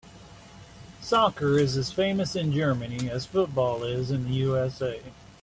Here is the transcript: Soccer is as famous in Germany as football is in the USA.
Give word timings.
Soccer 0.99 1.59
is 1.59 1.77
as 1.77 1.91
famous 1.91 2.35
in 2.35 2.51
Germany 2.51 3.07
as 3.07 3.27
football 3.27 3.83
is 3.83 4.09
in 4.09 4.23
the 4.23 4.33
USA. 4.33 4.99